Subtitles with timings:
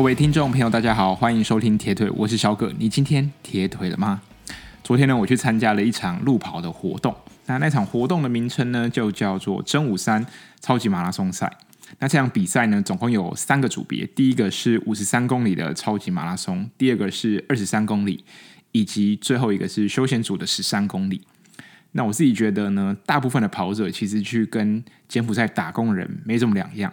[0.00, 2.72] 各位听众朋友，大家好，欢迎收听铁腿，我是小葛。
[2.78, 4.22] 你今天铁腿了吗？
[4.82, 7.14] 昨天呢，我去参加了一场路跑的活动。
[7.44, 10.24] 那那场活动的名称呢，就叫做真武山
[10.58, 11.52] 超级马拉松赛。
[11.98, 18.24] 那这场比赛呢，总共有三个组别，第一个是五十三公里的超级马拉松，第二个是二十三公里，
[18.72, 21.20] 以及最后一个是休闲组的十三公里。
[21.92, 26.90] 那我自己觉得呢，大部分的跑者其实去跟柬埔寨打工人没什么两样。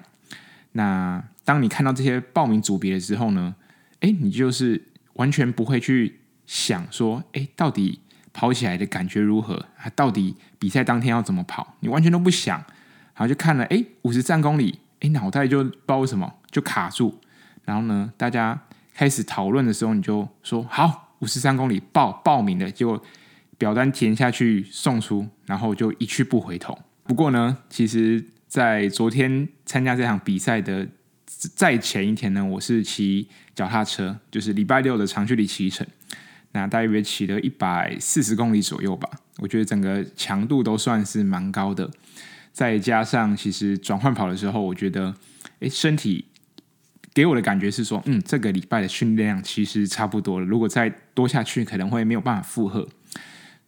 [0.73, 3.55] 那当你看到这些报名组别的时候呢，
[4.01, 4.83] 诶，你就是
[5.13, 8.01] 完全不会去想说，诶，到底
[8.33, 9.55] 跑起来的感觉如何？
[9.77, 11.75] 啊，到底比赛当天要怎么跑？
[11.79, 17.17] 你完全都不想，然后就看了，诶，五十三公里，诶，脑袋就不知道为什么就卡住。
[17.63, 23.01] 然后呢，大家开始讨论的时候，你就说好，五十三公里报报名的，结果
[23.57, 26.77] 表单填下去送出，然后就一去不回头。
[27.05, 28.25] 不过呢，其实。
[28.49, 30.87] 在昨天参加这场比赛的
[31.27, 35.85] 在前一天呢，我是骑脚踏车，就是礼拜六的长距离骑乘，
[36.53, 39.09] 那大约骑了一百四十公里左右吧。
[39.39, 41.91] 我觉得整个强度都算是蛮高的，
[42.53, 45.13] 再加上其实转换跑的时候，我觉得
[45.59, 46.25] 诶，身体
[47.13, 52.87] 给我的感觉是说，嗯，这个礼拜的训练量其实差不多了，如果再多下去，可能会没有办法负荷。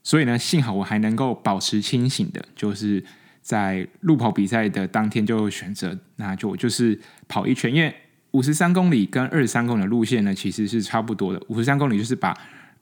[0.02, 3.04] 所以呢，幸好我还能够保持清醒的，就是。
[3.50, 7.92] 在路跑比赛的当天就选择，那就就是跑一圈，因为
[8.30, 11.42] 五十三公里跟二十三公里的路线呢，其实是差不多的。
[11.48, 12.32] 五十三公里就是把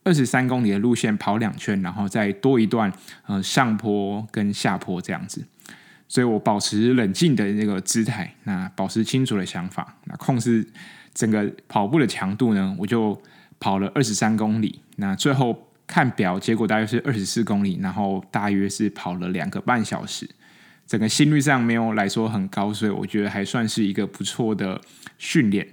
[0.04, 2.92] 二十三公里的路线跑两圈，然后再多一段
[3.28, 5.42] 呃上坡跟下坡这样子。
[6.10, 10.68] 所以我保持冷静的那个姿态，那保持清楚的想法，那控制
[11.14, 13.18] 整个跑步的强度呢，我就
[13.58, 14.82] 跑了二十三公里。
[14.98, 20.30] 那最后看表，结果大约是二十四公里，然后大约是跑了两个半小时。
[20.88, 24.80] 整个心率上没有来说很高，所以我觉得还算是一个不错的
[25.18, 25.68] 训练。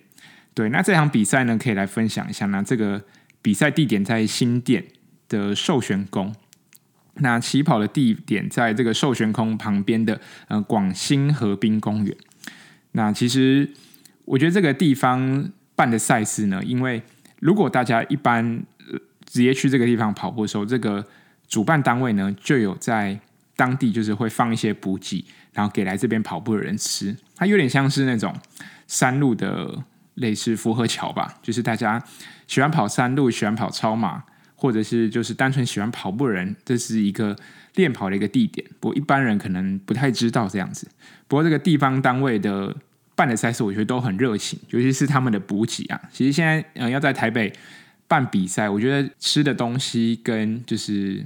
[0.52, 2.46] 对，那这场比赛呢，可以来分享一下。
[2.46, 3.00] 那这个
[3.40, 4.84] 比赛地点在新店
[5.28, 6.34] 的寿玄宫，
[7.14, 12.16] 那起跑的地点在这个寿玄宫旁边的呃广兴河滨公园。
[12.92, 13.70] 那其实
[14.24, 17.00] 我觉得这个地方办的赛事呢，因为
[17.38, 18.64] 如果大家一般
[19.24, 21.06] 直接去这个地方跑步的时候，这个
[21.46, 23.20] 主办单位呢就有在。
[23.56, 27.16] 当地就是会放一些补给，然后给来这边跑步的人吃。
[27.36, 28.34] 它有点像是那种
[28.86, 29.84] 山路的
[30.14, 32.02] 类似福和桥吧，就是大家
[32.46, 34.22] 喜欢跑山路、喜欢跑超马，
[34.56, 37.36] 或者是就是单纯喜欢跑步的人，这是一个
[37.74, 38.66] 练跑的一个地点。
[38.80, 40.88] 不过一般人可能不太知道这样子。
[41.28, 42.74] 不过这个地方单位的
[43.14, 46.00] 办的赛事，我觉得都很热情，尤其是他们的补给啊。
[46.12, 47.52] 其实现在嗯要在台北
[48.08, 51.24] 办比赛，我觉得吃的东西跟就是。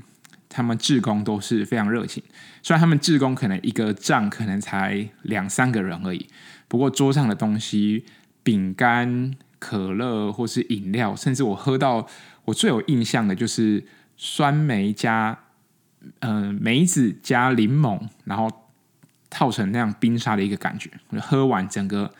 [0.49, 2.23] 他们志工都是非常热情，
[2.63, 6.27] 虽然他们志工可能一个站可能才两三个人而已，
[6.67, 8.07] 不过桌上的东西，
[8.43, 12.09] 饼干、可乐或是饮料，甚至我喝到
[12.47, 13.85] 我最有印象的就是
[14.17, 15.39] 酸梅加
[16.21, 18.51] 嗯、呃、梅子加柠檬，然后
[19.29, 22.15] 套成那样冰沙的一个感觉，喝完整个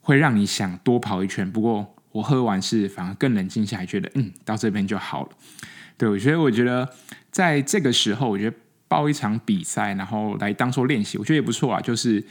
[0.00, 1.52] 会让你想多跑一圈。
[1.52, 5.30] 不过我喝完是反而更冷静下来，觉得嗯到这边就好了。
[5.98, 6.88] 对，我觉得我觉得。
[7.34, 8.56] 在这个时候，我觉得
[8.86, 11.80] 报一场比赛，然后来当做练习，我觉得也不错啊。
[11.80, 12.24] 就是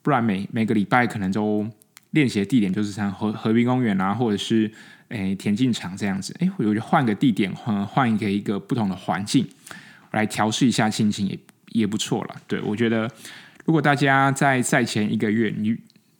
[0.00, 1.68] 不然每每个礼拜可能都
[2.12, 4.72] 练习的地点就是像河河滨公园啊，或者是
[5.08, 6.34] 诶田径场这样子。
[6.38, 9.46] 诶，我觉得换个地点，换换一个一个不同的环境，
[10.12, 11.38] 来调试一下心情也
[11.72, 12.36] 也不错了。
[12.46, 13.10] 对，我觉得
[13.66, 15.76] 如果大家在赛前一个月，你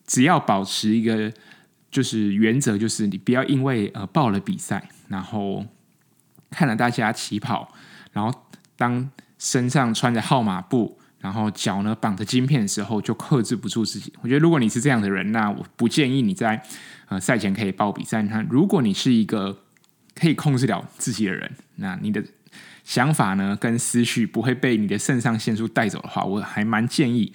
[0.06, 1.32] 只要保持一个
[1.90, 5.64] 就是原则，就是你不要因为呃报了比赛，然后
[6.50, 7.72] 看了大家起跑。
[8.16, 8.32] 然后，
[8.78, 14.10] 当身上穿着号码布，然后脚呢绑着晶片的时候，就克制不住自己。
[14.22, 16.62] 我觉得，如果你是这样的人，那我不建议你在
[17.10, 18.22] 呃赛前可以报比赛。
[18.22, 19.58] 你看，如果你是一个
[20.14, 22.24] 可以控制了自己的人，那你的
[22.84, 27.30] 想法呢跟思绪不会被你的肾上腺素带走的话，我还蛮建议，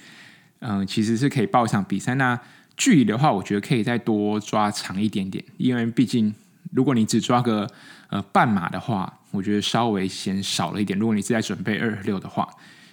[0.61, 2.15] 嗯、其实是可以报一场比赛。
[2.15, 2.39] 那
[2.75, 6.33] 距离的话，我觉得可以再多抓长一点点，因为毕竟
[6.73, 7.69] 如果你只抓个
[8.09, 9.19] 呃半马的话。
[9.31, 10.99] 我觉得稍微嫌少了一点。
[10.99, 12.47] 如果你是在准备二六的话，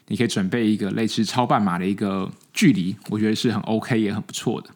[0.07, 4.71] 你可以准备一个类似超半马的一个距离，我觉得是很 OK 也很不错的。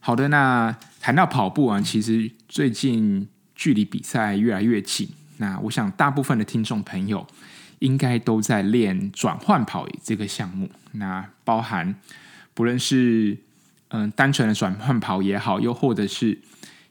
[0.00, 5.08] 好的，那谈到跑步啊，其实最近距离比赛越来越近。
[5.38, 7.26] 那我想大部分的听众朋友
[7.78, 10.68] 应该都在练转换跑这个项目。
[10.92, 11.94] 那包含
[12.54, 13.38] 不论是
[13.90, 16.38] 嗯、单纯的转换跑也好，又或者是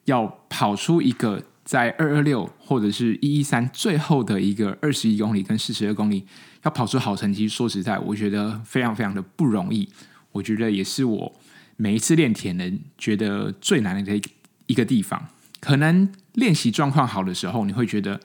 [0.06, 1.44] 要跑出一个。
[1.68, 6.26] 在二二六或者是一一三最后的一个二十一公里跟四十二公里，
[6.64, 9.90] 要跑出好成绩，说实在，我觉得非常非常的不容易。
[10.32, 11.36] 我觉得也是我
[11.76, 14.22] 每一次练铁人觉得最难的一
[14.68, 15.28] 一个地方，
[15.60, 18.18] 可能练习状况好的时候，你会觉得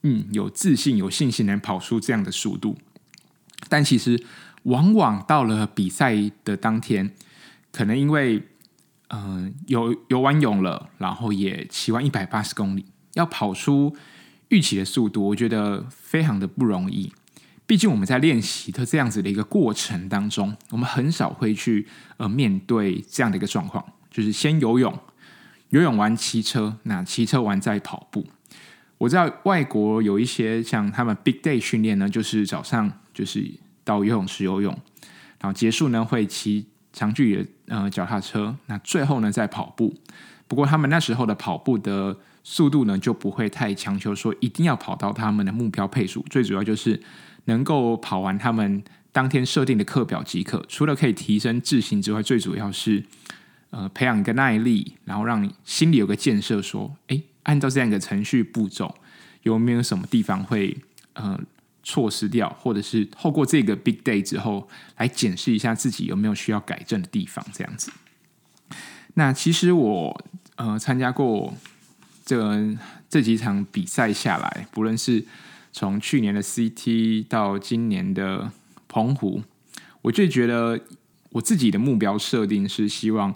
[0.00, 2.78] 嗯有自信、有信心能跑出这样的速度，
[3.68, 4.18] 但其实
[4.62, 7.10] 往往到了比赛的当天，
[7.70, 8.42] 可能因为
[9.14, 13.94] 嗯、游游完泳了，然后也骑完一百八十公里，要跑出
[14.48, 17.12] 预期的速度，我觉得非常的不容易。
[17.66, 21.86] 毕竟我们在练习的这样子的一个过程当中，我们很少会去
[22.16, 24.98] 呃面对这样的一个状况，就是先游泳，
[25.70, 28.26] 游泳完骑车，那骑车完再跑步。
[28.98, 33.50] 我知道外国有一些像他们 big day 训练呢，就是早上就是
[33.84, 34.72] 到游泳池游泳，
[35.40, 39.92] 然后结束呢会骑长距离呃脚踏车，那最后呢再跑步。
[40.46, 47.02] 不过他们那时候的跑步的速度呢就不会太强求说一定要跑到他们的目标配速，最主要就是。
[47.46, 53.02] 能够跑完他们当天设定的课表即可，除了可以提升自信之外，最主要是
[53.70, 58.94] 呃培养一个耐力，然后让你心里有个建设，说，诶，按照这样一个程序步骤，
[59.42, 60.78] 有没有什么地方会
[61.14, 61.36] 呃
[61.82, 67.90] 错失掉，或者是透过这个 big day 之后来检视一下自己有没有需要改正的地方，这样子。
[69.14, 70.24] 那其实我
[70.56, 71.52] 呃参加过
[72.24, 72.76] 这
[73.10, 75.24] 这几场比赛下来，不论是
[75.72, 78.50] 从去年的 CT 到今年的
[78.88, 79.42] 澎湖，
[80.00, 80.80] 我就觉得
[81.30, 83.34] 我自己的目标设定是希望，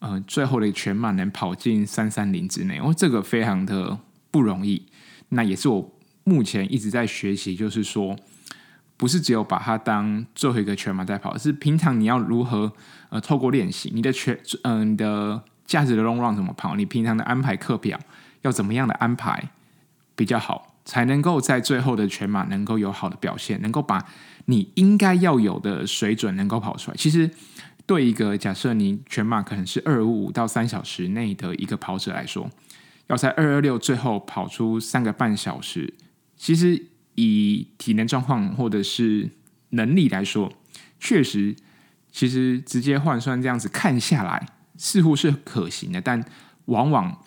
[0.00, 2.78] 呃，最后的全马能跑进三三零之内。
[2.78, 3.98] 哦，这个非常的
[4.30, 4.86] 不容易。
[5.30, 5.95] 那也是我
[6.28, 8.14] 目前一直在学习，就是说，
[8.96, 12.70] 不是只有把它当最后一个全马在跑，是平常你要如何
[13.08, 17.98] 呃透过练习，你的全嗯、你的价值的 long run 怎么跑，你平常的安排课表
[18.42, 19.50] 要怎么样的安排
[20.14, 20.74] 比较好。
[20.88, 24.06] 才能够在最后的全马能够有好的表现，能够把
[24.44, 26.96] 你应该要有的水准能够跑出来。
[26.96, 27.28] 其实，
[27.86, 32.48] 对一个假设你全马可能是二五五到三小时内的一个跑者来说，
[33.08, 35.92] 要在二二六最后跑出三个半小时，
[36.36, 39.30] 其实以体能状况或者是
[39.70, 40.52] 能力来说，
[41.00, 41.56] 确实，
[42.12, 44.46] 其实直接换算这样子看下来
[44.76, 46.24] 似乎是可行的，但
[46.66, 47.18] 往往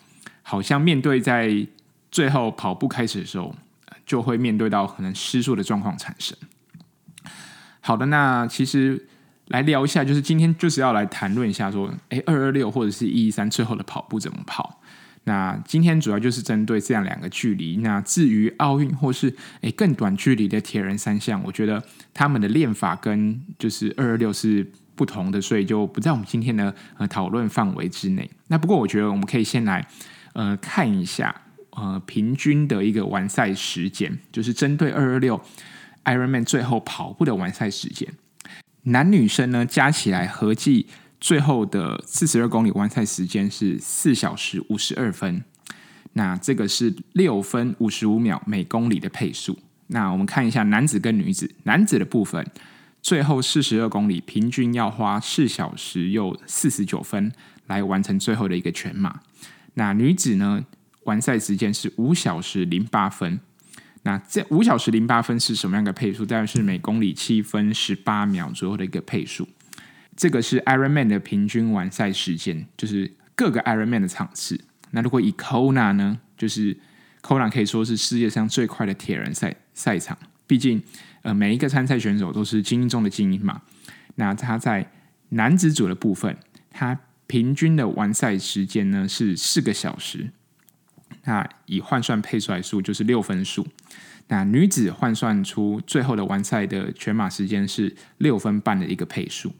[0.42, 1.66] 好像面对在。
[2.12, 3.54] 最后跑步开始的时候，
[4.04, 6.36] 就会面对到可能失速的状况产生。
[7.78, 9.06] 好的，那其实
[9.46, 14.82] 来聊一下，就是今天就是要来谈论一下说，诶，二二六或者是一一三最后的跑步怎么跑？
[15.24, 17.76] 那今天主要就是针对这样两个距离。
[17.78, 21.82] 那至于奥运或是诶更短距离的铁人三项，我觉得
[22.12, 28.30] 他们的练法跟就是二二六是不同的，所以就不在我们今天的呃讨论范围之内。
[28.48, 29.86] 那不过我觉得我们可以先来
[30.32, 31.34] 呃看一下。
[31.72, 35.40] 呃，平均的一个完赛时间，就是针对二二六
[36.04, 38.08] Ironman 最后跑步的完赛时间，
[38.82, 40.88] 男女生呢加起来合计
[41.20, 45.44] 最后的四十二公里完赛时间是四小时五十二分，
[46.14, 49.58] 那这个是六分五十五秒每公里的配速。
[49.88, 52.46] 那我们看一下男子跟女子，男子的部分
[53.02, 57.30] 最后四十二公里平均要花四小时又四十九分
[57.66, 59.20] 来完成最后的一个全马，
[59.74, 60.64] 那女子呢？
[61.04, 63.40] 完赛时间是五小时零八分，
[64.02, 66.26] 那这五小时零八分是什么样的配速？
[66.26, 69.48] 大概是每公里七分十八秒左右的一个配速。
[70.20, 74.60] 这个是 Ironman 的平均完赛时间，就是各个 Ironman 的场次。
[74.90, 76.76] 那如果以 Kona 呢，就是
[77.22, 80.18] Kona 可以说是世界上最快的铁人赛赛场。
[80.46, 80.82] 毕竟，
[81.22, 83.62] 呃，每一个参赛选手都是精英中的精英嘛。
[84.16, 84.92] 那他在
[85.30, 86.36] 男子组的部分，
[86.70, 90.28] 他平均的完赛时间呢是四个小时。
[91.24, 93.66] 那以换算配出来数就是六分数。
[94.28, 99.54] 那女子换算出最后的完赛的全马时间是六分半的一个配数。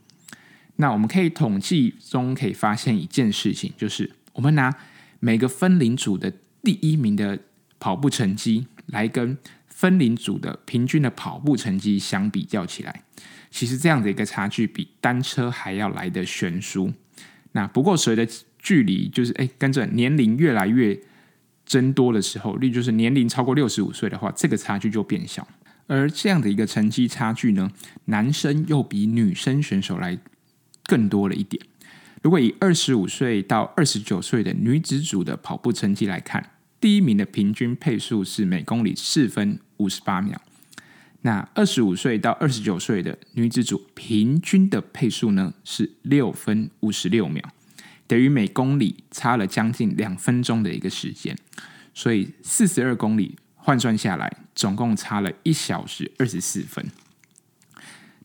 [0.81, 4.75] 那我们可以统计中可以发现一件事情，就是我们拿
[5.21, 6.33] 每个分龄组的
[6.63, 7.39] 第一名的
[7.79, 13.05] 跑步成绩来跟分龄组的平均的跑步成绩相比较起来，
[13.51, 16.93] 其实这样的一个差距比单车还要来的悬殊。
[17.53, 18.27] 那不过随着
[18.59, 20.99] 距离就是哎跟着年龄越来越
[21.67, 25.47] 增多的时候，例如就是年龄超过六十五岁的话，这个差距就变小。
[25.87, 27.71] 而这样的一个成绩差距呢，
[28.07, 30.17] 男生又比女生选手来
[30.91, 31.65] 更多了一点。
[32.21, 40.43] 如果以二十五岁到二十九岁的女子组的跑步成绩来看，第一名的平均配速是每公里四分五十八秒。
[41.23, 47.45] 那二十五岁到二十九岁的女子组平均的配速呢是六分五十六秒。
[48.07, 51.39] 等于每公里差了将近两分钟的一个时间，
[51.95, 56.85] 所以四十二公里换算下来，总共差了一小时二十四分。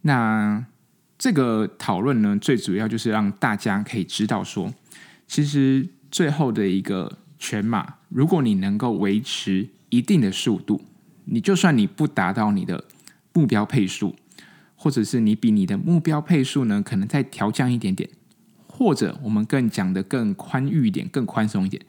[0.02, 0.66] 那
[1.18, 4.74] 这个讨论呢，最主要就是让大家可以知道说，
[5.28, 10.82] 其实最后的一个全马，如果你能够维持一定的速度，
[11.26, 12.84] 你就算你不达到你的
[13.34, 14.16] 目标配速，
[14.76, 18.10] 或者是你比你的目标配速呢，可能再调降一点点，
[18.68, 21.82] 或者我们更讲的更宽裕一点，更宽松一点。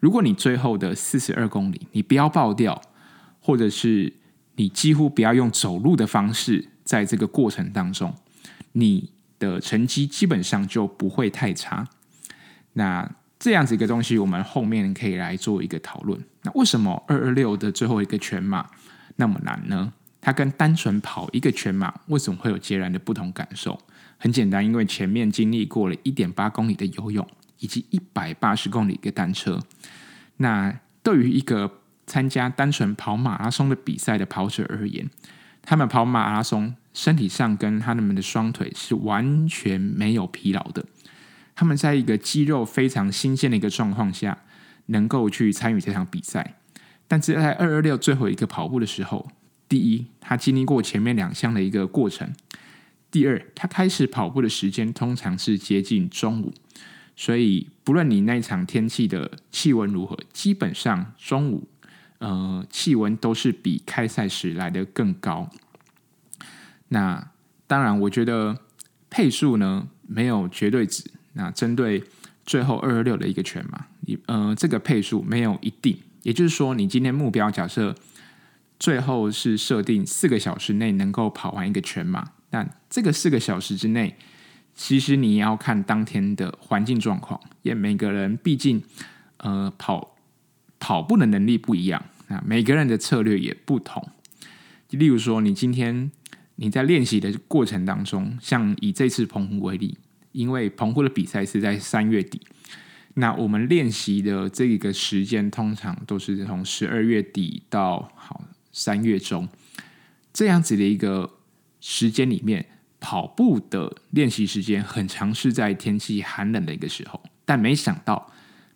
[0.00, 2.82] 如果你最后的四十二公里，你不要爆掉，
[3.40, 4.12] 或者是
[4.56, 8.12] 你几乎不要用走路的方式，在这个过程当中，
[8.72, 11.88] 你的成绩基本上就不会太差。
[12.74, 16.20] 那这样子一个东西，我们后面可以来做一个讨论。
[16.42, 18.68] 那为什么二二六的最后一个全马
[19.16, 19.92] 那么难呢？
[20.20, 23.78] 它跟单纯跑一个全马为什么会有截然的不同感受？
[24.18, 27.26] 很简单，因为前面经历过了一点八公里的游泳，
[27.58, 29.58] 以及一百八十公里的单车。
[30.36, 35.10] 那对于一个参加单纯跑马拉松的比赛的跑者而言，
[35.62, 40.84] 他们跑马拉松，身体上跟他们的双腿是完全没有疲劳的。
[41.54, 44.38] 他们在一个肌肉非常新鲜的一个状况下，
[44.86, 46.58] 能够去参与这场比赛。
[47.06, 49.30] 但是在二二六最后一个跑步的时候，
[49.68, 52.28] 第一，他经历过前面两项的一个过程；
[53.10, 56.52] 第二，他开始跑步的时间通常是接近中午，
[57.14, 61.68] 所以不论你那一场天气的气温如何，基本上中午
[62.18, 65.50] 呃气温都是比开赛时来得更高。
[66.92, 67.30] 那
[67.66, 68.60] 当然，我觉得
[69.08, 71.10] 配速呢没有绝对值。
[71.32, 72.04] 那针对
[72.44, 77.94] 最后二二六的一个全马，你呃这个配速没有一定，也就是说，你今天目标假设
[78.78, 84.14] 最后是设定四个小时内能够跑完一个全马，但这个四个小时之内，
[84.74, 88.82] 其实你要看当天的环境状况，因为每个人毕竟
[89.38, 90.14] 呃跑
[90.78, 94.06] 跑步的能力不一样，那每个人的策略也不同。
[94.90, 96.10] 例如说，你今天
[96.56, 99.98] 你在练习的过程当中，像以这次澎湖为例。
[100.32, 102.40] 因为澎湖的比赛是在三月底，
[103.16, 108.42] 那我们练习的这个时间通常都是从十二月底到好
[108.72, 109.46] 三月中
[110.32, 111.30] 这样子的一个
[111.82, 112.64] 时间里面，
[112.98, 117.22] 跑步的练习时间很长，是在天气寒冷的一个时候。
[117.44, 118.32] 但没想到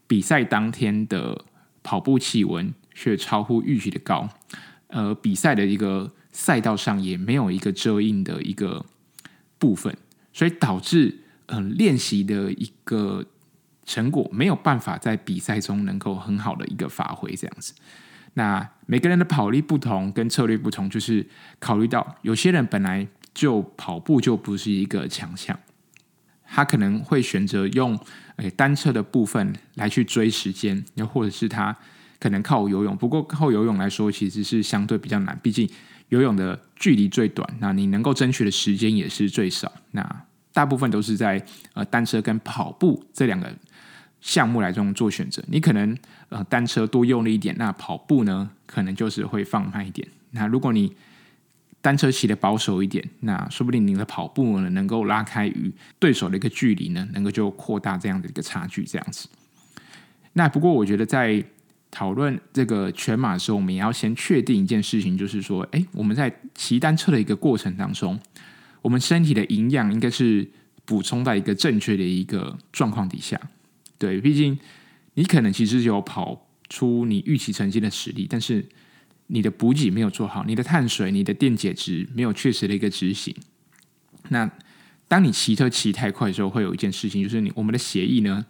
[0.07, 1.47] 比赛当天的
[1.83, 4.29] 跑步气温却超乎预期的高，
[4.89, 8.85] 呃，比赛的一个赛道上也没有一个遮阴的一个
[9.59, 9.97] 部分，
[10.33, 11.23] 所以导致。
[11.49, 13.25] 嗯，练习的一个
[13.85, 17.73] 成果没有办法在比赛中能够很好的一个发挥，这样子。
[18.35, 21.25] 那每个人的跑力不同，跟策略不同，就是
[21.61, 25.57] 考虑到有些人本来就跑步就不是一个强项，
[26.45, 27.97] 他可能会选择用
[28.39, 31.77] 诶单车的部分来去追时间，又或者是他
[32.19, 32.97] 可能靠游泳。
[32.97, 35.71] 不过靠游泳来说，其实是相对比较难，毕竟
[36.09, 39.73] 游泳的距离最短，那你能够争取的时间也是最少。
[39.91, 41.45] 那大部分都是在
[41.75, 43.53] 呃单车跟跑步这两个
[44.21, 45.43] 项目来中做选择。
[45.49, 45.97] 你可能
[46.29, 50.07] 呃单车多用力一点，那跑步呢可能就是会放慢一点。
[50.31, 50.95] 那如果你
[51.81, 58.85] 单车骑的保守一点，那说不定你的跑步呢能够拉开与对手的一个距离呢，能够就扩大这样的一个差距。
[58.85, 59.29] 这样子。
[60.33, 61.45] 那不过我觉得在
[61.91, 68.19] 讨论这个全马的时候，我们也要先确定一件事情，就是说，诶，我们在骑单车的一个过程当中。
[68.83, 70.49] 我们身体的营养应该是
[70.85, 73.41] 补充在一个正确的一个状况底下，
[73.99, 74.57] 对，毕竟
[75.15, 78.65] 你可能其实有跑出你预期成绩的实力，但是
[79.27, 83.35] 你的补给没有做好，你的碳水、你的电解质没有确实的一个执行。
[84.29, 84.49] 那
[85.09, 88.47] 当你骑车骑太快的时候，会有一件事情，就是你我们的血液呢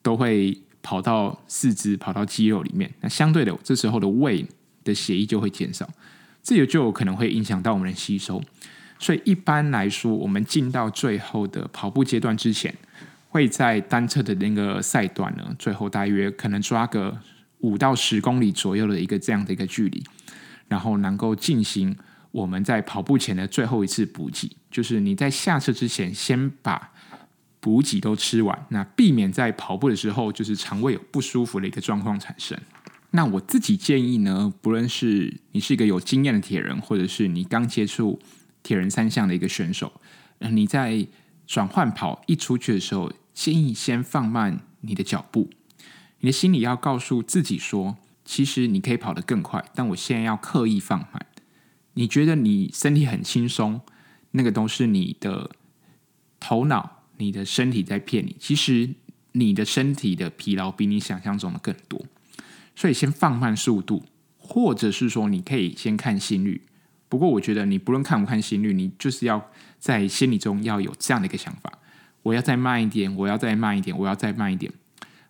[0.00, 4.46] 都会跑到四肢、跑到肌肉里面，那相对的，这时候的胃
[4.84, 5.88] 的血液就会减少，
[6.42, 8.40] 这也就有可能会影响到我们的吸收。
[8.98, 12.72] 所以一般来说，我们进到最后的跑步阶段之前，
[13.30, 17.18] 会在单车的那个赛段呢，最后大约可能抓个
[17.60, 20.04] 五到十公里左右的一个这样的一个距离，
[20.68, 21.96] 然后能够进行
[22.30, 26.92] 我们在跑步前的最后一次补给，就是你在下车之前先把
[27.64, 32.60] 补给都吃完，那避免在跑步的时候就是肠胃有不舒服的一个状况产生。
[33.12, 38.20] 那我自己建议呢，不论是你是一个有经验的铁人，或者是你刚接触。
[38.66, 39.92] 铁人三项的一个选手，
[40.38, 41.06] 你在
[41.46, 45.50] 转换跑一出去的时候，建议先放慢你的脚步。
[46.20, 51.26] 你的心里要告诉自己说，其实你可以跑得更快，但我现在要刻意放慢。
[51.92, 53.82] 你觉得你身体很轻松，
[54.30, 55.50] 那个都是你的
[56.40, 58.36] 头脑、你的身体在骗你。
[58.38, 58.90] 其实
[59.32, 62.04] 你的身体的疲劳比你想象中的更多，
[62.76, 64.04] 所以先放慢速度，
[64.38, 66.62] 或者是说，你可以先看心率。
[67.08, 71.78] 不过，我觉得你不论看不看心率，你就是要在心里中要有这样的一个想法：
[72.22, 74.72] 我要再慢一点，我要再慢一点，我要再慢一点。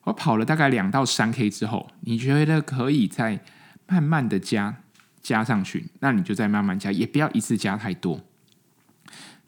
[0.05, 3.41] 我跑了大概两到三 K 之后，你觉得可以再
[3.87, 4.83] 慢慢的加
[5.23, 8.21] 加上去，那你就再慢慢加，也不要一次加太多。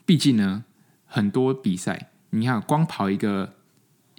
[0.05, 0.63] 毕竟呢，
[1.05, 3.55] 很多比赛，你看光跑一个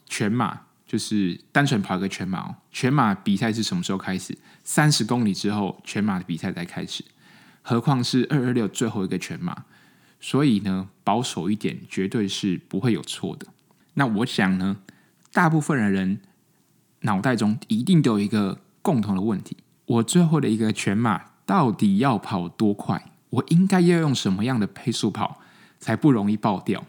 [0.07, 4.37] 全马，就是单纯跑一个全马哦，全马比赛是什么时候开始？
[4.65, 7.05] 三十公里之后，全马的比赛才开始。
[7.63, 9.65] 何况是二二六最后一个全马，
[10.21, 13.47] 所以呢，保守一点，绝对是不会有错的。
[13.95, 14.79] 那我想呢，
[15.33, 16.21] 大部分的人。
[17.03, 23.13] 脑袋中一定都有一个共同的问题：我最后的一个全马到底要跑多快？
[23.31, 25.41] 我应该要用什么样的配速跑
[25.79, 26.85] 才不容易爆掉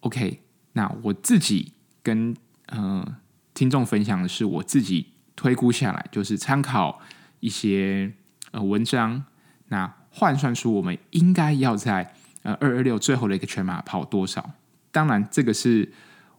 [0.00, 0.40] ？OK，
[0.72, 1.72] 那我自己
[2.02, 2.36] 跟
[2.66, 3.16] 呃
[3.54, 7.00] 听众分享的是，我自己推估下来，就是参考
[7.40, 8.12] 一些
[8.50, 9.24] 呃文章，
[9.68, 14.52] 那换算出我们应该要在呃二二六最后的一个全马跑多少。
[14.90, 15.92] 当然，这个是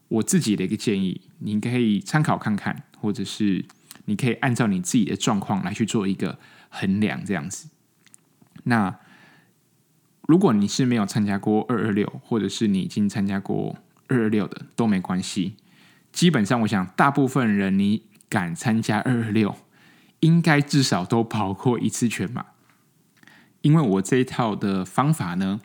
[0.07, 2.83] 我自己的一个建议，你可以参考看看。
[2.99, 3.63] 或者是
[4.05, 7.69] 你可以按照你自己的状况来去做一个衡量，这样子。
[8.63, 8.97] 那
[10.27, 13.75] 如果你是没有参加过二二六，或者是你已经参加过
[14.07, 15.55] 二二六的，都没关系。
[16.11, 19.55] 基本上，我想大部分人你敢参加二二六，
[20.19, 22.45] 应该至少都跑过一次全马。
[23.61, 25.59] 因为我这一套的方法呢，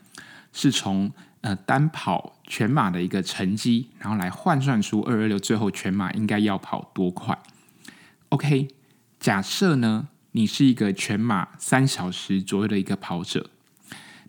[0.50, 2.38] 是从呃单跑。
[2.45, 7.38] 全马的一个成绩，然后来换算出二二六最后全马应该要跑多快。
[8.28, 8.69] OK，
[9.19, 13.49] 假设呢，你是一个全马三小时左右的一个跑者，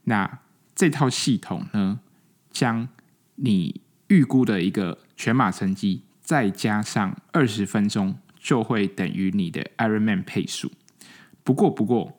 [0.05, 0.39] 那
[0.75, 1.99] 这套系统呢，
[2.51, 2.87] 将
[3.35, 10.71] 你预估的一个全马成绩再加上二十分钟，就会等于你的 Ironman 配速。
[11.43, 12.17] 不过，不过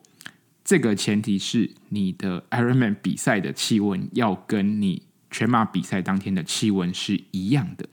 [0.63, 5.03] 这个前提是你的 Ironman 比赛的气温要跟你。
[5.31, 7.89] 全马比赛当天的气温是一样的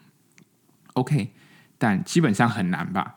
[0.93, 1.33] ，OK，
[1.77, 3.17] 但基本上很难吧？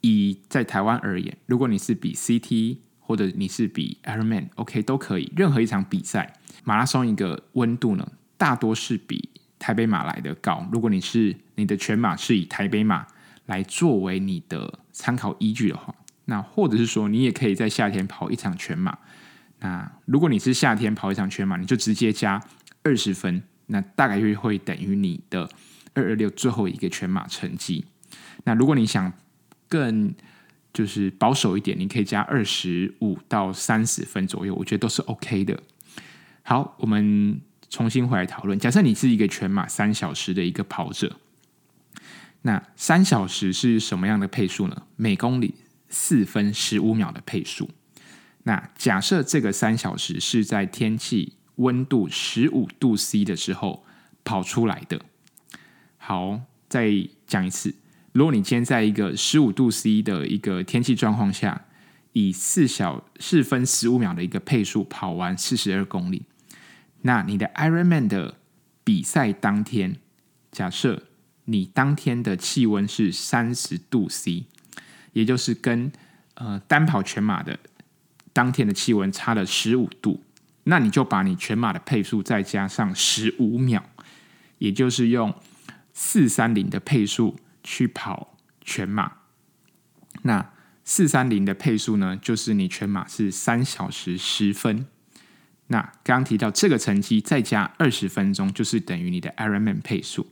[0.00, 5.32] 以在台湾而言，如果你是比 CT 或者你是比 Ironman，OK 都可以。
[5.36, 6.32] 任何一场比赛，
[6.64, 10.66] 马拉松一个温度呢，大多是比台北马来的高。
[10.72, 13.06] 如果你是你的全马是以台北马
[13.46, 18.98] 来作为你的参考依据的话，那或者是说你也可以在夏天跑一场全马。
[19.60, 22.42] 那如果你是夏天跑一场全马，你就直接加。
[22.86, 25.48] 二十分，那大概率会等于你的
[25.94, 27.86] 二二六最后一个全马成绩。
[28.44, 29.10] 那如果你想
[29.70, 30.14] 更
[30.74, 35.58] 就是保守一点，你可以加二十五到三十分左右，我觉得都是 OK 的。
[36.42, 38.58] 好，我们重新回来讨论。
[38.58, 41.16] 假设你是一个全马三小时的一个跑者，
[42.42, 44.82] 那三小时是什么样的配速呢？
[44.96, 45.54] 每公里
[45.88, 47.70] 四分十五秒的配速。
[48.42, 51.34] 那假设这个三小时是在天气。
[51.58, 53.84] 温度十五度 C 的时候
[54.24, 55.00] 跑出来的。
[55.98, 56.90] 好，再
[57.28, 57.76] 讲一次。
[58.14, 61.66] 如果你今天在一个十五度 C 的一个天气状况下，
[62.12, 66.22] 以四小四分十五秒的一个配速跑完四十二公里，
[67.02, 68.36] 那你的 Ironman 的
[68.84, 69.96] 比赛当天，
[70.52, 71.02] 假设
[71.46, 74.44] 你当天的气温是三十度 C，
[75.12, 75.90] 也就是跟
[76.34, 77.58] 呃单跑全马的
[78.32, 80.22] 当天的气温差了十五度。
[80.62, 83.82] 那你就把你全马的配速再加上十五秒，
[84.58, 85.34] 也就是用
[85.92, 89.14] 四三零的配速去跑全马。
[90.22, 90.52] 那
[90.84, 94.86] 四三零的配速呢，就是你全马是三小时十分。
[95.66, 100.30] 那刚刚提到这个成绩再加二十分钟，就是等于你的 Ironman 配速。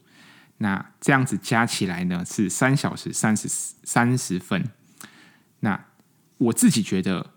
[0.58, 4.70] 那这样子加起来呢，是三小时三十三十分。
[5.58, 5.86] 那
[6.38, 7.32] 我自己觉得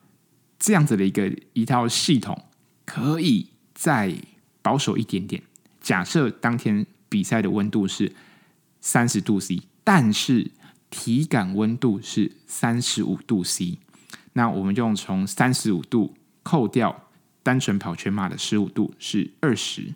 [0.59, 2.45] 这样子的一个一套系统。
[2.87, 4.15] 可以再
[4.61, 5.41] 保守一点点。
[5.81, 8.13] 假设当天比赛的温度是
[8.79, 10.51] 三十度 C，但是
[10.89, 13.79] 体感温度是三十五度 C，
[14.33, 17.07] 那我们就用从三十五度扣掉
[17.41, 19.93] 单纯跑全马的十五度是二十，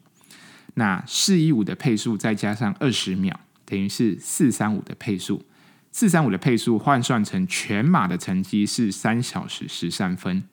[0.75, 5.43] 那四一五的配速再加上二十秒，等于是四三五的配速。
[5.91, 10.43] 四三五的配速换算成全马的成绩是三小时十三分。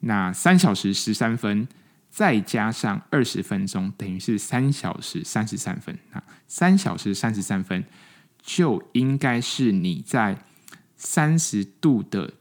[0.00, 1.68] 那三小时十三分，
[2.08, 5.98] 再加上二十分钟，等于是三小时三十三分。
[6.12, 7.84] 那三小时三十三分，
[8.48, 10.42] 就应该是你在
[10.96, 12.32] 三十度的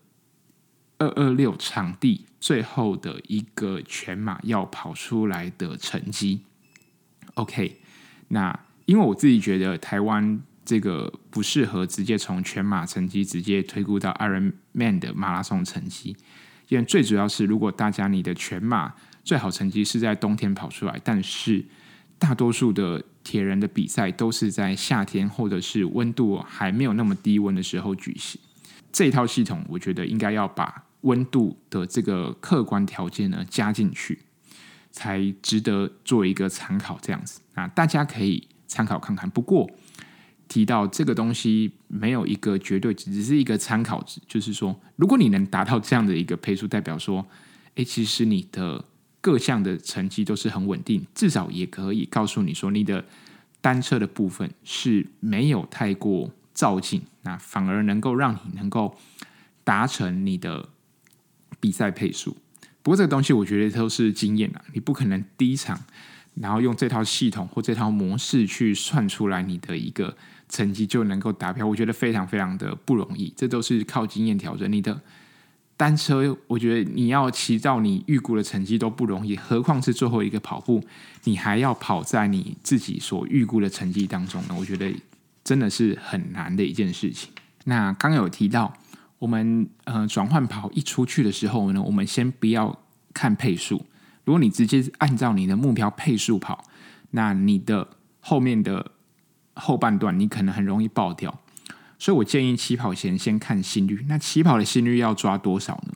[0.99, 6.43] 二二六场地最后的一个全马要跑出来的成绩。
[7.33, 7.81] OK，
[8.29, 16.15] 那因为我自己觉得台湾这个不适合直接从全马成绩直接推估到 Ironman 的马拉松成绩。
[16.69, 18.93] 因为最主要是，如果大家你的全马
[19.25, 21.65] 最好成绩是在冬天跑出来，但是
[22.19, 28.39] 大多数的铁人的比赛都是在夏天或者是温度还没有那么低温的时候举行。
[28.91, 34.19] 这一套系统，我觉得应该要把温度的这个客观条件呢加进去，
[34.91, 36.97] 才值得做一个参考。
[37.01, 39.29] 这样子啊，大家可以参考看看。
[39.29, 39.69] 不过
[40.47, 44.19] 提到这个东西没有一个绝对值，只是一个参考值。
[44.27, 47.27] 就是说，如果你能达到这样的一个配速，代表说，
[47.75, 48.83] 诶，其实你的
[49.19, 53.03] 各项的成绩都是很稳定，至少也可以告诉你说，你的
[53.59, 58.97] 单车的部分是没有太过照进，那反而能够让你能够
[59.63, 60.69] 达成你的
[61.59, 62.37] 比赛配速。
[62.81, 65.77] 不过这个东西我觉得都是经验啊，你不可能第一场
[66.35, 70.15] 然后用这套系统或这套模式去算出来你的一个
[70.47, 73.33] 成绩就能够达标，我觉得非常非常的不容易。
[73.35, 75.01] 这都是靠经验调整你的。
[75.77, 80.83] 单车，我觉得你要骑到你预估的成绩都不容易，何况是最后一个跑步，
[81.25, 84.55] 你还要跑在你自己所预估的成绩当中呢？
[84.57, 84.91] 我觉得
[85.43, 87.31] 真的是很难的一件事情。
[87.65, 88.73] 那刚有提到，
[89.19, 92.75] 我们呃转换跑一出去的时候呢，我们先不要
[93.13, 93.85] 看配速。
[94.25, 96.63] 如果你直接按照你的目标配速跑，
[97.11, 97.87] 那你的
[98.19, 98.91] 后面的
[99.53, 101.39] 后半段你可能很容易爆掉。
[101.99, 104.05] 所以我建议起跑前先看心率。
[104.07, 105.93] 那起跑的心率要抓多少呢？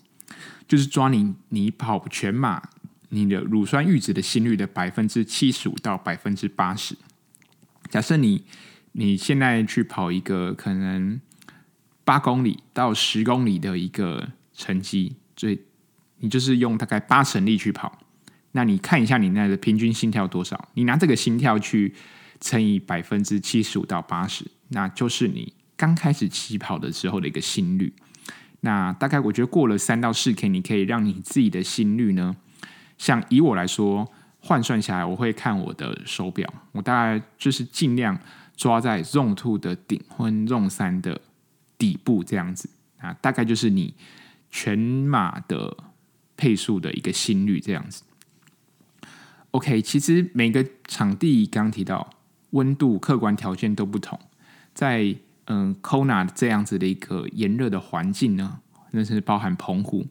[0.67, 2.61] 就是抓你你跑全马
[3.09, 6.95] 你的乳酸阈值的心率的百分之七十五到百分之八十。
[7.89, 8.45] 假设你
[8.93, 11.19] 你现在去跑一个可能
[12.05, 15.59] 八公里到十公里的一个成绩，所以
[16.19, 17.99] 你就是用大概八成力去跑。
[18.53, 20.69] 那你看一下你那个平均心跳多少？
[20.73, 21.93] 你拿这个心跳去
[22.39, 25.53] 乘以百分之七十五到八十，那就是你。
[25.81, 27.91] 刚开始起跑的时候的一个心率，
[28.59, 32.35] 那大概我觉得过了三到四 K，你可以让你自己的心率呢，
[32.99, 34.07] 像以我来说
[34.39, 38.19] 换算下来，我会看我的手表，我大概就是尽量
[38.55, 41.19] 抓在 Zone Two 的顶或 Zone 三的
[41.79, 42.69] 底部这样子。
[42.99, 43.95] 啊，大概就是你
[44.51, 45.75] 全马的
[46.37, 48.03] 配速的一个心率这样子。
[49.49, 52.07] OK，其实每个场地刚提到
[52.51, 54.19] 温度客观条件都不同，
[54.75, 55.15] 在
[55.53, 58.61] 嗯，Kona 这样子的一个炎热的环境呢，
[58.91, 60.07] 那是包含澎湖，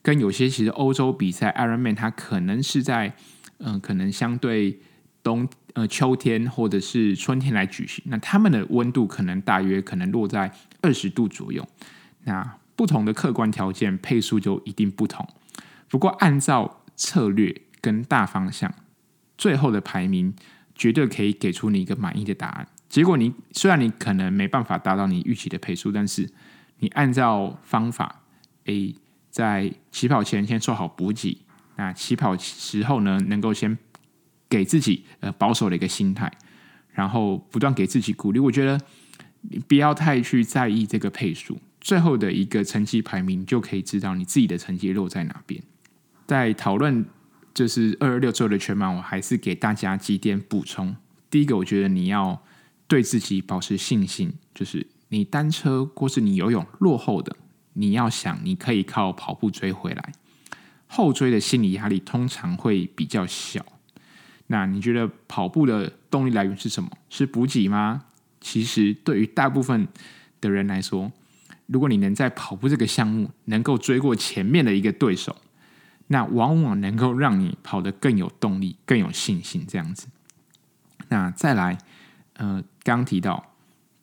[0.00, 3.16] 跟有些其实欧洲比赛 Ironman 它可能是在
[3.58, 4.78] 嗯，可能相对
[5.24, 11.66] 冬呃秋天或者是春天来举行，那他们的温度可能大约可能落在二十度左右。
[12.22, 15.26] 那不同的客观条件配速就一定不同。
[15.88, 18.72] 不过按照策略跟大方向，
[19.36, 20.32] 最后的排名
[20.76, 22.68] 绝对可以给出你一个满意的答案。
[22.96, 26.26] 结果你虽然你可能没办法达到你预期的配速，但是
[26.78, 28.22] 你按照方法
[28.64, 28.94] ，A
[29.28, 31.36] 在起跑前先做好补给，
[31.76, 33.76] 那起跑时候呢，能够先
[34.48, 36.32] 给自己呃保守的一个心态，
[36.90, 38.38] 然后不断给自己鼓励。
[38.38, 38.80] 我觉得
[39.42, 45.62] 你不要太去在意这个配速，最后的一个成绩排名就可以知道你自己的成绩落在哪边。
[46.26, 47.04] 在讨论
[47.52, 50.96] 就是二二六周的全马，我还是给大家几点补充。
[51.28, 52.42] 第一个，我觉得你要。
[52.88, 57.36] 对自己保持信心，就是你单车或是你游泳落后的，
[57.72, 60.12] 你要想你可以靠跑步追回来。
[60.86, 63.66] 后追的心理压力通常会比较小。
[64.46, 66.88] 那你觉得跑步的动力来源是什么？
[67.10, 68.04] 是补给吗？
[68.40, 69.88] 其实对于大部分
[70.40, 71.10] 的人来说，
[71.66, 75.34] 如果你能在跑步这个项目能够追过前面的一个对手，
[76.06, 79.64] 那往往能够让你跑得更有动力、更有信心。
[79.66, 80.06] 这样子，
[81.08, 81.76] 那再来。
[82.38, 82.62] 呃，
[82.94, 83.52] 刚提到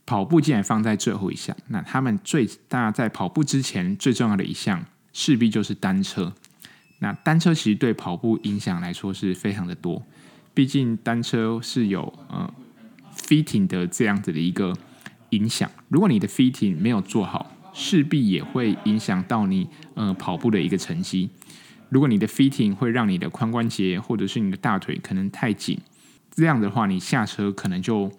[0.05, 6.33] 跑步既然放在最后一项，那他们最大在跑步之前最重要的一项，势必就是单车。
[6.99, 10.03] 那单车其实对跑步影响来说是非常的多，
[10.53, 12.53] 毕竟单车是有呃
[13.15, 14.73] fitting 的这样子的一个
[15.29, 15.71] 影响。
[15.87, 21.29] 如果你的 fitting 没有做好，势必也会影响到你呃跑步的一个成绩。
[21.89, 25.79] 如果你的 fitting 会让你的髋关节或者是你的大腿可能太紧，
[26.31, 28.11] 这样的话你下车可能就。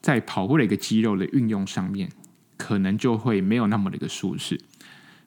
[0.00, 2.08] 在跑步的一个肌肉的运用上面，
[2.56, 4.60] 可能就会没有那么的一个舒适，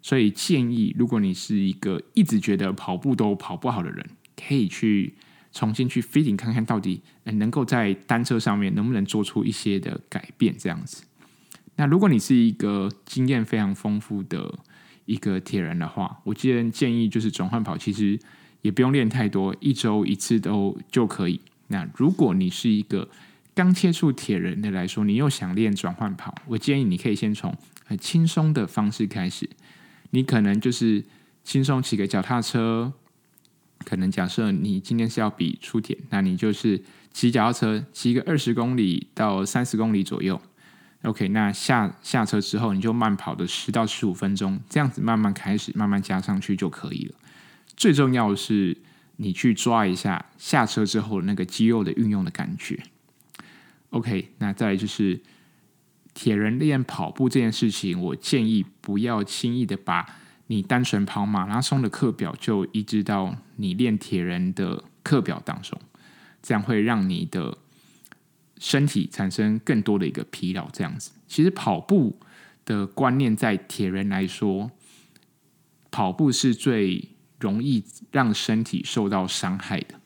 [0.01, 4.05] 所以建议，如果你是一个一直觉得跑步都跑不好的人，
[4.35, 5.13] 可以去
[5.51, 11.03] 重新去 fitting 看看到底能够在单车上面能不能做出一些的改变，这样子。
[11.75, 14.59] 那如果你是一个经验非常丰富的
[15.05, 18.19] 一个铁人的话，我建建议就是转换跑，其实
[18.61, 21.41] 也不用练太多，一周一次都就可以。
[21.67, 23.09] 那如果你是一个
[23.53, 29.49] 刚接触铁人的来说，你又想练转换跑，我建议你可以先从很轻松的方式开始。
[30.11, 31.03] 你可能就是
[31.43, 32.93] 轻松骑个脚踏车，
[33.85, 36.81] 可能假设你今天是要比出铁，那你就是
[37.13, 40.41] 骑脚踏车骑个二十公里到三十公里左右。
[41.03, 47.15] OK，那下下车之后，你就慢跑的十到十五分钟，这样子慢慢开始，慢慢加上去就可以了。
[47.75, 48.77] 最重要的是，
[49.17, 52.83] 你去抓一下下车之后那个肌肉的运用的感觉。
[53.91, 55.21] OK，那再来就是
[56.13, 60.05] 铁人练跑步这件事情，我建议不要轻易的把
[60.47, 65.79] 你单纯跑马拉松的课表就移植到你练铁人的课表当中，
[66.41, 67.57] 这样会让你的。
[68.63, 71.09] 身体产生更多的一个疲劳，这样子。
[71.27, 72.19] 其实跑步
[72.63, 74.69] 的观念，在铁人来说，
[75.89, 79.99] 跑步是最容易让身体受到伤害的。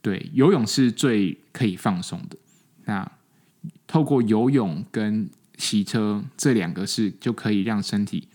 [0.00, 2.38] 对，游泳是最可以放松的。
[2.86, 3.08] 那
[3.86, 8.26] 透过游泳跟骑车这两个是就可以让身体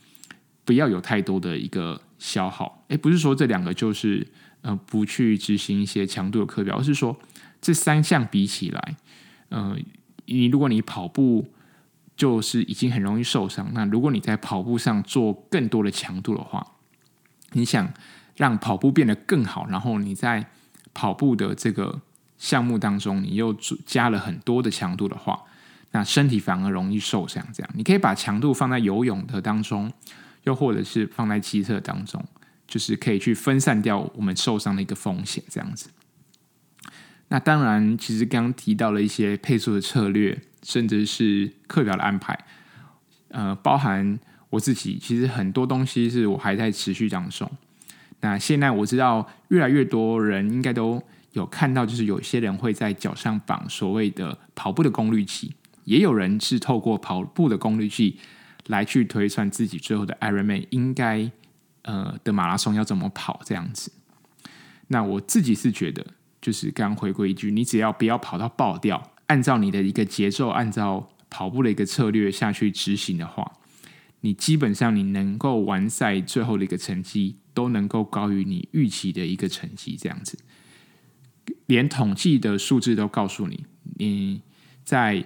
[0.64, 2.86] 不要有太多的一个消耗。
[2.90, 4.28] 诶，不是说这两个就是
[4.62, 7.18] 呃不去执行一些强度的课表，而是说
[7.60, 8.96] 这三项比起来。
[9.50, 9.78] 呃，
[10.26, 11.48] 你如果你跑步
[12.16, 16.66] 就是已经很容易受伤，那如果你在跑步上做更多的强度的话，
[17.52, 17.94] 你想
[18.36, 20.50] 让跑步变得更好，然后你在
[20.94, 22.02] 跑步的这个
[22.42, 25.40] 项目当中，你又加了很多的强度的话，
[25.92, 27.46] 那身体反而容易受伤。
[27.54, 29.94] 这样，你可以把强度放在游泳的当中，
[30.46, 32.26] 又或者是放在骑车当中，
[32.68, 35.92] 就是可以去分散掉我们受伤的一个风险，这样子。
[37.28, 42.38] 那当然，其实刚刚提到了一些配速的策略，甚至是课表的安排，
[43.28, 47.50] 呃，包含我自己，其实很多东西是我还在持续当中。
[48.22, 51.02] 那现在我知道，越来越多人应该都
[51.34, 55.54] 有看到，就是有些人会在脚上绑所谓的跑步的功率计，
[55.86, 58.18] 也有人是透过跑步的功率计
[58.68, 61.32] 来去推算自己最后的 Ironman 应该
[61.84, 63.92] 呃的马拉松要怎么跑这样子。
[64.88, 66.06] 那我自己是觉得。
[66.42, 73.60] 就是刚回归一句，你只要不要跑到爆掉，按照你的一个节奏，按照跑步的一个策略下去执行的话，
[74.22, 80.36] 你基本上你能够完赛最后的一个成绩都能够高于你预期的一个成绩，这样子，
[81.72, 84.42] 连统计的数字都告诉你，你
[84.84, 85.24] 在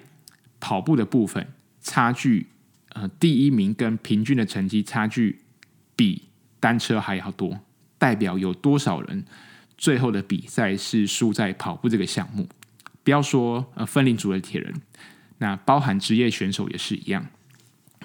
[0.60, 1.48] 跑步的部分
[1.82, 2.46] 差距，
[2.90, 5.42] 呃，第一名跟平均的成绩差距
[5.96, 6.22] 比
[6.60, 7.60] 单车还要多，
[7.98, 9.26] 代表有多少人？
[9.76, 12.48] 最后的比赛是输在跑步这个项目，
[13.04, 14.74] 不要说呃分龄组的铁人，
[15.40, 17.26] 那包含职业选手也是一样。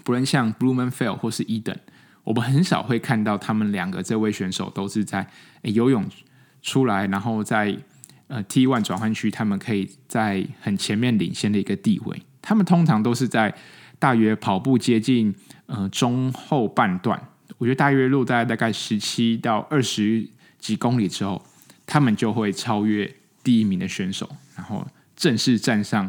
[0.03, 1.77] 不论像 Blummenfelt 或是 Eden，
[2.25, 5.29] 我们很少会看到他们两个这位选手都是在
[5.63, 6.09] 游泳
[6.63, 7.77] 出来，然后在
[8.31, 12.23] 呃 T one 转换区，他们可以在很前面领先的一个地位。
[12.41, 13.55] 他们通常都是在
[13.99, 15.35] 大约跑步接近
[15.67, 17.23] 呃中后半段，
[17.59, 20.27] 我觉得大约落在大概十七到二十
[20.59, 21.45] 几公里之后。
[21.93, 23.13] 他们就会超越
[23.43, 26.09] 第一名的选手，然后正式站上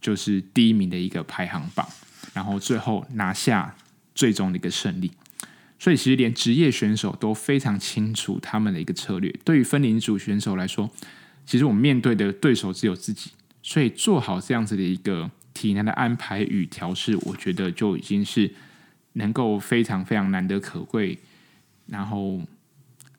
[0.00, 1.84] 就是第一名的一个排行榜，
[2.32, 3.74] 然后最后拿下
[4.14, 5.10] 最终的一个胜利。
[5.80, 9.34] 所以，其实连职业选手都非常清楚他们的一个策略。
[9.44, 10.88] 对于分龄组选手来说，
[11.46, 13.30] 其实我们面对的对手只有自己，
[13.62, 18.52] 所以做好这样子的一个体能的安排与调试，我觉得就已经是
[19.14, 21.18] 能够非常非常难得可贵。
[21.86, 22.42] 然后。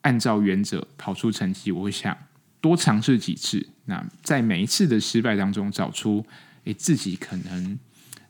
[0.02, 2.18] 按照原则跑出成绩，我会想
[2.62, 3.68] 多尝试几次。
[3.86, 6.26] 那在每一次的失败当中，找出
[6.64, 7.78] 诶自己可能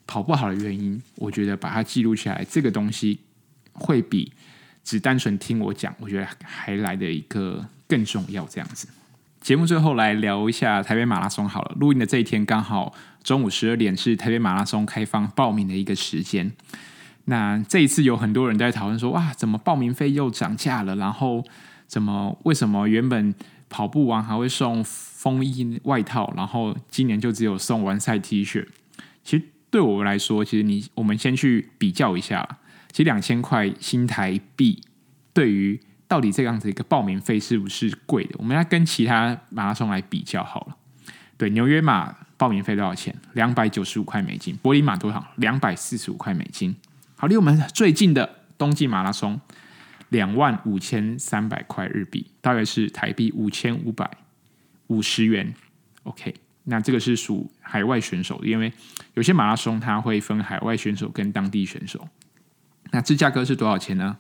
[0.08, 3.20] 跑不好的原因，我觉得把它记录下来，这个东西
[3.74, 4.32] 会比
[4.84, 8.44] 只单纯听我讲，我觉得还来的一个更重要。
[8.46, 8.88] 这样子，
[9.42, 11.76] 节目最后来聊一下台北马拉松好了。
[11.80, 16.52] 录音的这一天刚好中午十二点是台北马拉松开放报名的一个时间。
[17.26, 20.96] 那这一次有很多人在讨论说，哇，怎么报名费又涨价了？
[20.96, 21.46] 然后
[21.88, 23.34] 怎么为什么原本
[23.70, 28.66] 跑步完还会送风衣外套，然后今年就只有送完赛 T 恤？
[29.24, 32.60] 其实对我来说，其实你我们先去比较一下，
[32.92, 34.82] 其实两千块新台币
[35.34, 38.36] 对于到底这样子一个报名费是不是贵的？
[38.38, 40.78] 我们要跟其他马拉松来比较好了。
[41.38, 43.14] 对，纽约马报名费多少钱？
[43.34, 44.56] 两百九十五块美金。
[44.58, 45.26] 柏林马多少？
[45.36, 46.76] 两百四十五块美金。
[47.16, 49.40] 好，离我们最近的冬季马拉松，
[50.10, 54.10] 两万五千三百块日币，大约是台币五千五百
[54.88, 55.54] 五十元。
[56.04, 58.72] OK，那这个是属海外选手，因为
[59.16, 62.08] 有些马拉松它会分海外选手跟当地选手。
[62.92, 64.18] 那芝加哥是多少钱呢？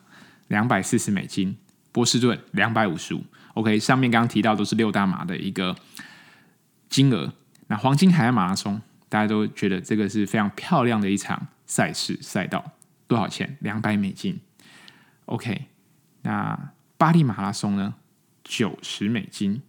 [0.49, 1.57] 两百四十美金。
[1.97, 3.23] 波士顿两百五十五。
[3.55, 5.75] OK，上面刚刚提到都是六大马的一个
[6.89, 7.33] 金额。
[7.69, 8.79] 那黄金海岸马拉松，
[9.09, 12.73] 大家都觉得这个是非常漂亮的一场赛事赛道。
[13.07, 13.57] 多少钱？
[13.61, 14.39] 两百美金。
[15.25, 15.65] OK，
[16.21, 17.95] 那巴黎马拉松呢？
[18.43, 19.63] 九十美金。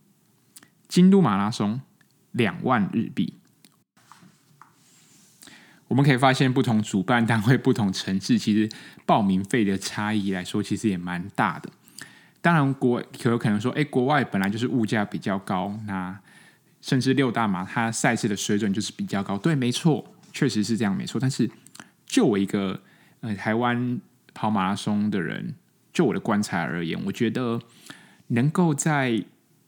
[0.86, 1.80] 京都马拉松
[2.32, 3.38] 两万日币。
[5.86, 8.68] 我们可以发现，不同主办单位、不同城市，其实
[9.06, 11.70] 报名费的差异来说，其实也蛮大的。
[12.40, 16.18] 当然，国可有可能说，哎，国外本来就是物价比较高，那
[16.80, 19.36] 甚至六大马它赛事的水准就是比较高。
[19.36, 21.20] 对，没错，确实是这样，没错。
[21.20, 21.50] 但是，
[22.06, 22.80] 就我一个
[23.20, 24.00] 呃台湾
[24.34, 25.54] 跑马拉松的人，
[25.92, 27.60] 就我的观察而言，我觉得
[28.28, 29.22] 能够在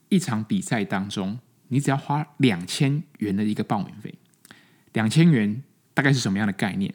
[0.09, 4.13] 一场比赛当中，你只要花两千元的一个报名费，
[4.93, 5.63] 两千元。
[5.93, 6.91] 大概是什么样的概念？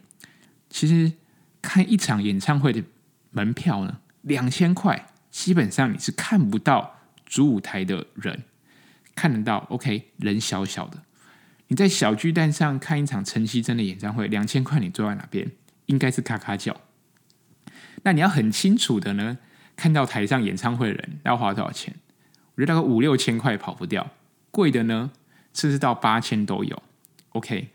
[0.70, 1.12] 其实
[1.60, 2.82] 看一场演唱会的
[3.30, 8.44] 门票呢，两千块，基本上你是看不到主舞台的人，
[9.14, 9.58] 看得到。
[9.68, 11.02] OK，人小小的，
[11.68, 15.52] 你在小巨蛋上看一场陈绮贞的演唱会，两千块你坐在哪边？
[15.84, 16.80] 应该是咔咔叫。
[18.02, 19.36] 那你要很清楚的呢，
[19.76, 21.94] 看到台上演唱会的人要花多少钱？
[22.54, 24.10] 我觉得大概五六千块跑不掉，
[24.50, 25.12] 贵的呢，
[25.52, 26.82] 甚至到八千都有。
[27.30, 27.68] OK，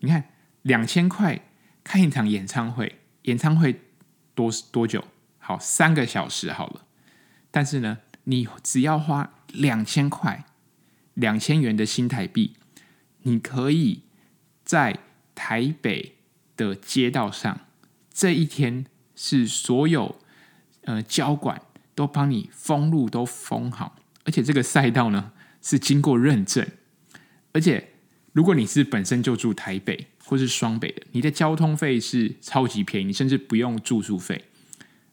[0.00, 0.24] 你看。
[0.60, 1.42] 两千块
[1.82, 3.82] 看一场演唱会，演唱会
[4.34, 5.04] 多多久？
[5.46, 6.86] 好，三个小时好了。
[7.50, 10.46] 但是呢，你只要花两千块，
[11.12, 12.56] 两千元的新台币，
[13.22, 14.04] 你可以
[14.64, 15.00] 在
[15.34, 16.16] 台北
[16.56, 17.60] 的街道上，
[18.10, 20.18] 这一天是所有
[20.84, 21.60] 呃交管
[21.94, 26.66] 都帮你封路都封好，而且这个赛道呢是经过认证，
[27.52, 27.90] 而且
[28.32, 30.08] 如果你是本身就住台北。
[30.26, 34.42] 或是双北的，你的交通费是超级便宜，甚至不用住宿费。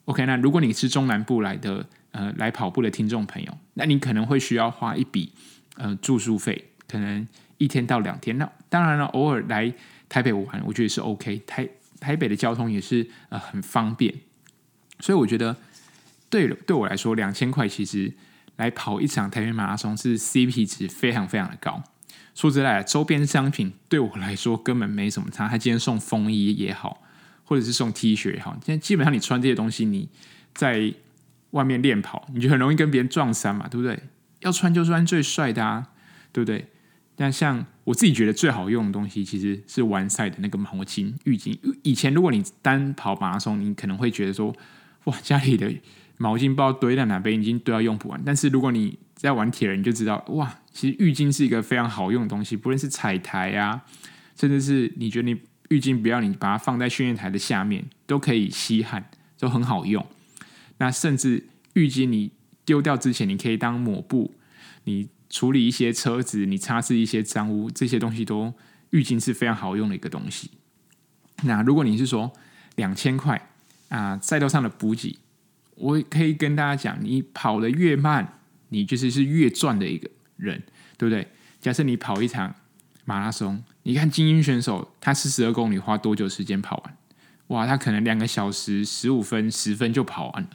[0.05, 5.31] OK，那如果你是中南部来的，呃，来跑步的听众朋友，那你可能会需要花一笔
[5.75, 8.37] 呃住宿费，可能一天到两天。
[8.37, 9.73] 那当然了，偶尔来
[10.09, 11.41] 台北玩，我觉得是 OK。
[11.45, 11.67] 台
[11.99, 14.13] 台北的交通也是呃很方便，
[14.99, 15.55] 所以我觉得
[16.29, 18.11] 对对我来说，两千块其实
[18.57, 21.81] 来跑一场台北马拉松是 CP 值非常非常的高。
[22.33, 25.47] 说实在，周边商品对我来说根本没什么差。
[25.47, 27.03] 他今天送风衣也好，
[27.51, 30.07] 或者是送 T 恤也好，现在基本上你穿这些东西，你
[30.53, 30.93] 在
[31.49, 33.99] 外面练跑，你就很容易跟别人撞衫嘛，对不对？
[34.39, 35.89] 要穿就穿最帅的啊，
[36.31, 36.65] 对不对？
[37.17, 41.59] 但像我自己觉得最好用的东西，其实是完赛的那个毛巾、浴巾。
[41.83, 44.55] 以前如果你单跑马拉松，你可能会觉得说，
[45.03, 45.69] 哇，家里的
[46.15, 48.21] 毛巾不知道堆在哪边，已经堆到用不完。
[48.25, 50.57] 但是如果你在玩铁人，你就知道，哇。
[50.71, 53.83] 其实浴巾是一个非常好用的东西，不论是踩台啊，
[54.39, 55.37] 甚至是你觉得你
[55.71, 60.05] 浴巾不要你把它放在训练台的下面，都可以吸汗，都很好用。
[60.79, 62.31] 那甚至浴巾你
[62.65, 64.35] 丢掉之前，你可以当抹布，
[64.83, 68.53] 你处理一些车子，你擦拭一些脏污，这些东西都
[68.89, 70.51] 浴巾是非常好用的一个东西。
[71.43, 72.31] 那如果你是说
[72.75, 73.49] 两千块
[73.87, 75.17] 啊，赛道上的补给，
[75.75, 80.09] 我可以跟大家讲，你跑得越慢，你就是是越赚的一个。
[80.41, 80.59] 人
[80.97, 81.27] 对不对？
[81.59, 82.55] 假设你跑一场
[83.05, 86.97] 马拉松，你看精英选手他四十二公里花多久时间跑完？
[87.47, 90.49] 哇，他可能两个小时十五分、十分就跑完了。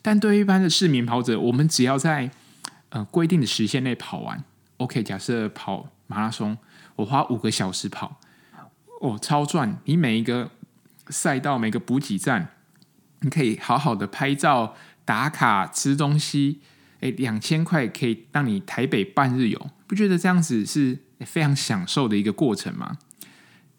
[0.00, 2.30] 但对于一般的市民跑者，我们只要在
[2.88, 4.42] 呃规定的时限内跑完
[4.78, 5.02] ，OK。
[5.02, 6.56] 假设跑马拉松，
[6.96, 8.18] 我花五个小时跑，
[9.00, 9.78] 哦，超赚！
[9.84, 10.50] 你每一个
[11.08, 12.48] 赛道、每个补给站，
[13.20, 16.60] 你可以好好的拍照、打卡、吃东西。
[17.00, 22.98] 诶，两千块可以让你台北半日游，不觉得这样子是非常享受的一个过程嘛？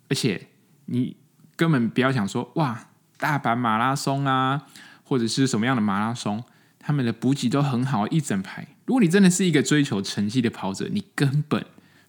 [0.09, 0.47] 而且
[0.85, 1.15] 你
[1.55, 4.67] 根本不要想说哇，大阪马拉松啊，
[5.03, 6.43] 或者是什么样的马拉松，
[6.79, 8.67] 他们的补给都很好，一整排。
[8.85, 11.65] 如果你真的是一个追求成绩的跑者，你根本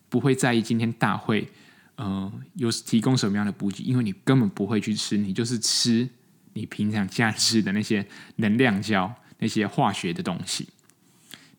[0.09, 1.49] 不会在意今天大会
[1.97, 6.09] 呃有提供什么样的补给，因为你根本不会去吃，你就是吃
[6.55, 10.69] 你平常家吃的那些能量胶、那些化学的东西。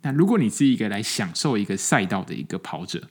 [0.01, 3.09] 那如果你是一个来享受一个赛道的一个跑者，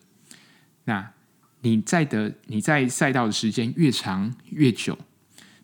[0.85, 1.12] 那
[1.61, 4.99] 你在的你在赛道的时间越长越久，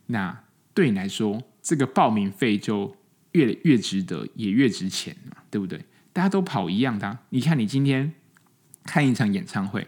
[0.06, 2.96] 那对你来说，这个报名费就
[3.32, 5.84] 越越值得，也越值钱嘛，对不对？
[6.12, 8.12] 大家都跑一样的，你看你今天
[8.84, 9.86] 看一场演唱会，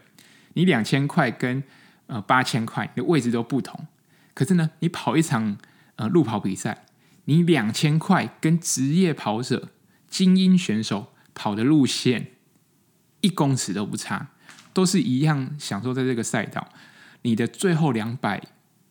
[0.55, 1.63] 你两千块跟
[2.07, 3.87] 呃八千块，你的位置都不同。
[4.35, 5.57] 可是呢，你跑一场
[5.97, 6.85] 呃路跑比赛，
[7.25, 9.71] 你两千块跟职业跑者、
[10.09, 11.09] 精英选手。
[11.35, 12.33] 跑的路线
[13.23, 14.32] 一公尺都不差，
[14.73, 16.67] 都是一样享受在这个赛道。
[17.23, 18.43] 你的最后两百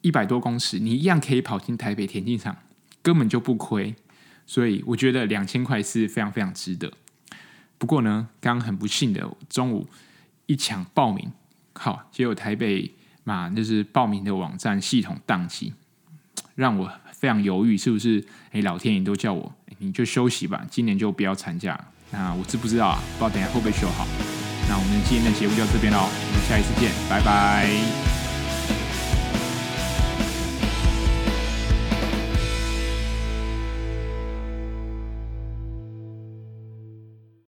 [0.01, 2.55] 一百多公尺，你一样可以跑进台北田径场，
[3.01, 3.93] 根本就不亏。
[4.45, 6.91] 所以我觉得两千块是非常非常值得。
[7.77, 9.88] 不过呢，刚刚很不幸的中午
[10.45, 11.32] 一抢报名，
[11.73, 15.73] 好，结果台北嘛，就是报名的网站系统宕机，
[16.55, 18.23] 让我非常犹豫，是不是？
[18.51, 21.79] 哎，老天爷都叫我，你就休息吧，今年就不要参加。
[22.11, 23.01] 那我知不知道啊？
[23.17, 24.05] 不知道等下会不会修好？
[24.72, 28.20] 那我们今天的节目就到这边喽，我们下一次见，拜拜。